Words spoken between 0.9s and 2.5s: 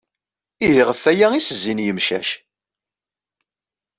waya i as-zzin yemcac.